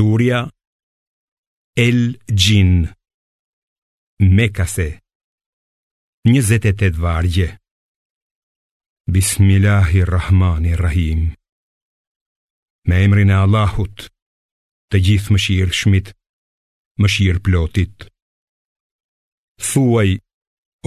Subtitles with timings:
[0.00, 0.38] Surja
[1.86, 1.98] El
[2.42, 2.74] Gjin
[4.36, 4.86] Mekase
[6.24, 7.48] 28 vargje
[9.16, 11.20] Bismillahirrahmanirrahim
[12.88, 13.96] Me emrin e Allahut
[14.90, 16.08] Të gjithë më shirë shmit
[17.02, 17.96] Më shirë plotit
[19.68, 20.08] Thuaj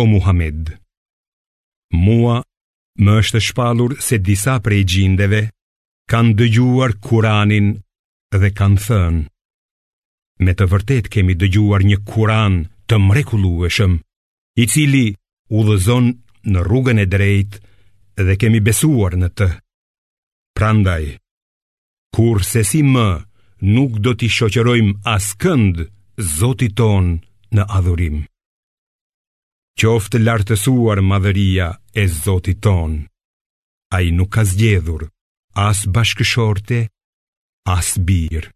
[0.02, 0.62] O Muhammed
[2.02, 2.38] Mua
[3.06, 5.42] më është shpalur se disa prej gjindeve
[6.10, 7.68] Kanë dëgjuar kuranin
[8.42, 12.56] dhe kanë thënë Me të vërtet kemi dëgjuar një kuran
[12.90, 13.98] të mrekulueshëm
[14.58, 15.06] I cili
[15.58, 16.10] u dhezon
[16.52, 17.60] në rrugën e drejt
[18.28, 19.50] dhe kemi besuar në të
[20.58, 21.06] Prandaj,
[22.14, 23.08] kur se si më
[23.76, 25.80] nuk do t'i shoqerojmë as kënd
[26.38, 27.16] zotit ton
[27.56, 28.22] në adhurim
[29.82, 33.00] Qoftë lartësuar madhëria e zotit ton
[33.98, 35.08] A i nuk ka zgjedhur
[35.54, 36.84] as bashkëshorte
[37.66, 38.52] as birë.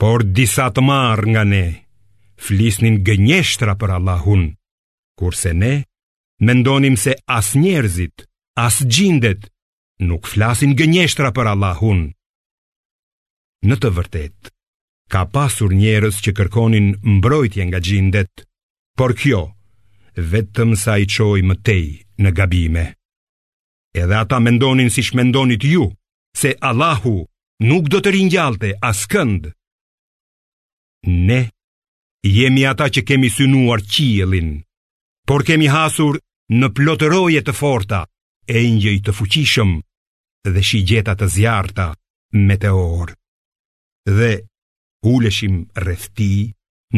[0.00, 1.64] Por disa të marë nga ne,
[2.42, 4.48] flisnin gënjeshtra për Allahun,
[5.18, 5.76] kurse ne,
[6.42, 8.26] mendonim se as njerëzit,
[8.58, 9.46] as gjindet,
[10.02, 12.10] nuk flasin gënjeshtra për Allahun.
[13.62, 14.50] Në të vërtet,
[15.12, 18.32] ka pasur njerës që kërkonin mbrojtje nga gjindet,
[18.98, 19.44] por kjo,
[20.18, 21.84] vetëm sa i qoj më tej
[22.20, 22.86] në gabime.
[23.94, 25.86] Edhe ata mendonin si shmendonit ju,
[26.34, 27.22] se Allahu,
[27.68, 29.50] nuk do të ringjallte as kënd.
[31.06, 31.42] Ne
[32.26, 34.52] jemi ata që kemi synuar qielin,
[35.26, 36.18] por kemi hasur
[36.60, 38.02] në plotëroje të forta,
[38.50, 39.72] e njëj të fuqishëm
[40.54, 41.86] dhe shigjeta të zjarta,
[42.48, 43.12] meteor.
[44.16, 44.32] Dhe
[45.12, 46.32] uleshim rrefti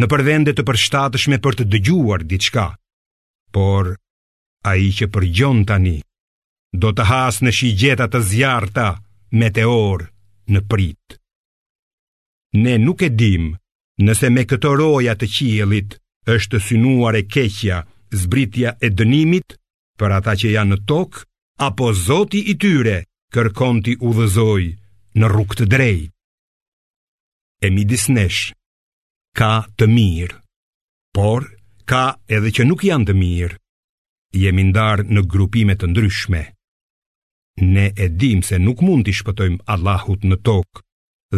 [0.00, 2.64] në përvende të përshtatëshme për të dëgjuar diçka,
[3.54, 3.94] por
[4.64, 5.98] a i që përgjon tani,
[6.72, 8.88] do të hasë në shigjeta të zjarta,
[9.40, 10.08] meteor
[10.52, 11.18] në prit.
[12.54, 13.54] Ne nuk e dim
[14.02, 15.96] nëse me këto roja të qielit
[16.30, 17.80] është synuar e keqja,
[18.20, 19.56] zbritja e dënimit
[19.98, 21.24] për ata që janë në tokë,
[21.66, 22.98] apo zoti i tyre
[23.34, 24.64] kërkon ti u dhëzoj
[25.18, 26.12] në ruk të drejtë.
[27.64, 28.52] E mi disnesh,
[29.38, 30.38] ka të mirë,
[31.16, 31.46] por
[31.90, 33.58] ka edhe që nuk janë të mirë,
[34.44, 36.44] jemi ndarë në grupimet të ndryshme.
[37.60, 40.82] Ne e dim se nuk mund t'i shpëtojmë Allahut në tokë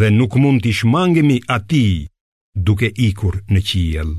[0.01, 1.85] dhe nuk mund t'i shmangemi ati
[2.67, 4.11] duke ikur në qiel.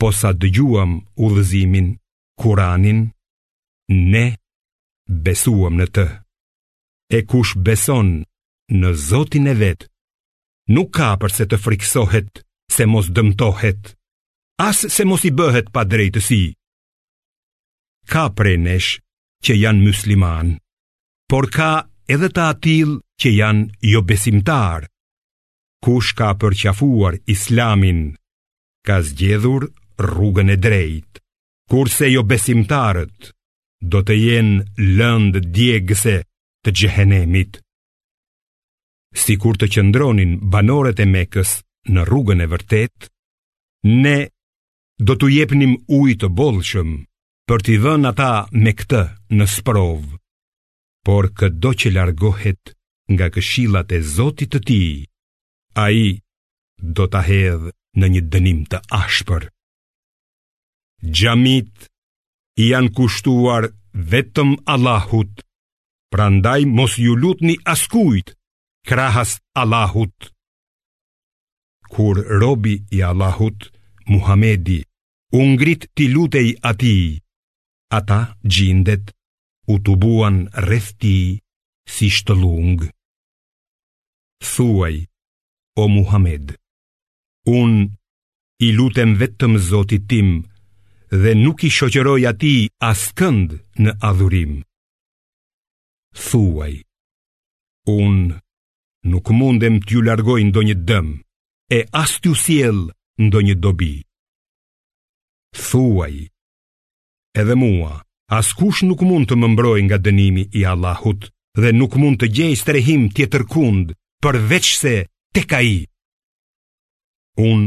[0.00, 0.92] Po sa dëgjuam
[1.24, 1.88] u dhëzimin,
[2.40, 3.00] kuranin,
[4.12, 4.24] ne
[5.24, 6.06] besuam në të.
[7.16, 8.12] E kush beson
[8.80, 9.88] në Zotin e vetë,
[10.76, 12.42] nuk ka përse të friksohet
[12.74, 13.94] se mos dëmtohet,
[14.68, 16.42] as se mos i bëhet pa drejtësi.
[18.12, 18.90] Ka prej nesh
[19.44, 20.54] që janë musliman,
[21.28, 21.72] por ka
[22.14, 24.86] edhe ta atil që janë jo besimtar,
[25.84, 28.00] kush ka përqafuar islamin,
[28.86, 29.62] ka zgjedhur
[30.04, 31.12] rrugën e drejt,
[31.70, 33.30] kurse jo besimtarët
[33.94, 36.16] do të jenë lëndë djegëse
[36.64, 37.60] të gjhenemit.
[39.20, 41.58] Si kur të qëndronin banorët e mekës
[41.94, 43.10] në rrugën e vërtet,
[44.04, 44.16] ne
[45.08, 46.94] do të jepnim ujtë të bolshëm,
[47.48, 48.28] për t'i vën ata
[48.64, 49.00] me këtë
[49.36, 50.00] në sprov.
[51.04, 52.72] Por këdo që largohet
[53.12, 54.80] nga këshillat e Zotit të ti,
[55.82, 56.20] a i
[56.96, 59.44] do t'a hedhë në një dënim të ashpër.
[61.16, 61.84] Gjamit
[62.64, 63.68] i janë kushtuar
[64.12, 65.44] vetëm Allahut,
[66.14, 68.32] prandaj mos ju lutni askujt,
[68.88, 70.30] krahas Allahut.
[71.92, 73.68] Kur robi i Allahut,
[74.12, 74.80] Muhamedi,
[75.44, 77.20] ungrit t'i lutej atij,
[77.92, 79.10] ata gjindet
[79.72, 81.40] u të buan rrefti
[81.88, 82.80] si shtë lung.
[84.54, 84.94] Thuaj,
[85.80, 86.54] o Muhammed,
[87.48, 87.84] un
[88.64, 90.44] i lutem vetëm zotit tim
[91.22, 92.56] dhe nuk i shoqëroj ati
[92.90, 93.50] as kënd
[93.82, 94.52] në adhurim.
[96.28, 96.74] Thuaj,
[97.96, 98.16] un
[99.10, 101.08] nuk mundem t'ju largoj ndo një dëm
[101.72, 102.78] e as t'ju siel
[103.26, 103.94] ndo një dobi.
[105.68, 106.14] Thuaj,
[107.40, 108.02] edhe mua.
[108.36, 111.26] Askush nuk mund të më mbroj nga dënimi i Allahut
[111.60, 113.92] dhe nuk mund të gjej strehim tjetër kund
[114.24, 114.94] përveç se
[115.34, 115.78] te ka i.
[117.50, 117.60] Un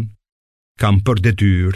[0.81, 1.73] kam për detyr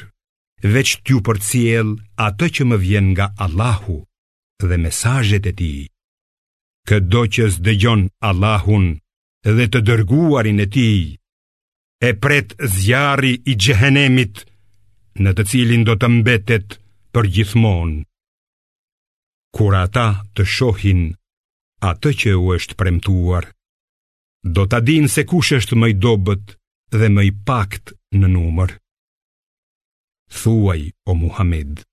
[0.74, 1.88] veç t'ju për ciel
[2.28, 3.98] atë që më vjen nga Allahu
[4.68, 5.76] dhe mesajet e ti.
[6.90, 8.88] Këdo që dëgjon Allahun
[9.58, 10.90] dhe të dërguarin e ti,
[12.10, 12.50] e pret
[12.82, 14.36] zjari i gjehenemit
[15.22, 16.81] në të cilin do të mbetet
[17.12, 18.02] për gjithmonë.
[19.56, 21.02] Kur ata të shohin
[21.84, 23.48] atë që u është premtuar,
[24.56, 26.56] do ta dinë se kush është më i dobët
[26.96, 28.72] dhe më i pakt në numër.
[30.42, 30.82] Thuaj
[31.12, 31.84] o Muhammed,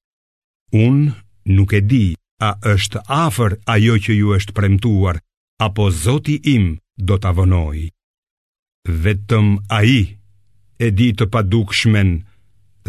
[0.76, 0.98] un
[1.56, 2.04] nuk e di
[2.48, 5.18] a është afër ajo që ju është premtuar
[5.66, 6.76] apo Zoti im
[7.08, 7.78] do ta vonoj.
[9.04, 9.48] Vetëm
[9.78, 9.96] ai
[10.86, 12.10] e di të padukshmen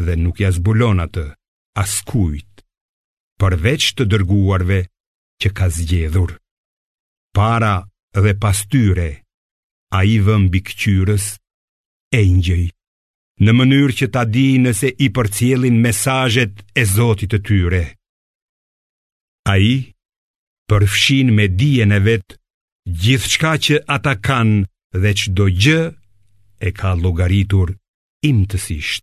[0.06, 1.28] dhe nuk ja zbulon atë
[1.75, 2.63] as kujt,
[3.42, 4.80] përveç të dërguarve
[5.42, 6.31] që ka zgjedhur.
[7.36, 7.75] Para
[8.24, 9.10] dhe pas tyre,
[9.94, 11.25] a i vëm bikqyres
[12.18, 12.66] e njëj,
[13.45, 17.83] në mënyrë që ta di nëse i përcjelin mesajet e zotit të tyre.
[19.50, 19.94] A i
[20.69, 22.33] përfshin me dijen e vetë
[23.04, 24.60] gjithë shka që ata kanë
[25.01, 25.81] dhe që do gjë
[26.68, 27.75] e ka logaritur
[28.30, 28.98] imtësisht.